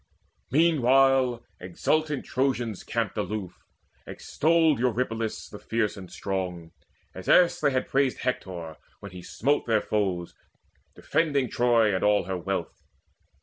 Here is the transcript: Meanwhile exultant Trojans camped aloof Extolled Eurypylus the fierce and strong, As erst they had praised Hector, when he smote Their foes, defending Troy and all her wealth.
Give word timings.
Meanwhile 0.49 1.45
exultant 1.59 2.25
Trojans 2.25 2.83
camped 2.83 3.19
aloof 3.19 3.59
Extolled 4.07 4.79
Eurypylus 4.79 5.47
the 5.47 5.59
fierce 5.59 5.95
and 5.95 6.11
strong, 6.11 6.71
As 7.13 7.29
erst 7.29 7.61
they 7.61 7.69
had 7.69 7.87
praised 7.87 8.21
Hector, 8.21 8.77
when 8.99 9.11
he 9.11 9.21
smote 9.21 9.67
Their 9.67 9.79
foes, 9.79 10.33
defending 10.95 11.51
Troy 11.51 11.93
and 11.93 12.03
all 12.03 12.23
her 12.23 12.35
wealth. 12.39 12.81